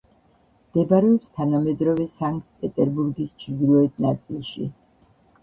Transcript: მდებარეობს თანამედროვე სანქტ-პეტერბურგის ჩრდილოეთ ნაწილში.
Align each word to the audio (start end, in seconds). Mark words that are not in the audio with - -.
მდებარეობს 0.69 1.29
თანამედროვე 1.35 2.07
სანქტ-პეტერბურგის 2.15 3.37
ჩრდილოეთ 3.45 4.03
ნაწილში. 4.09 4.69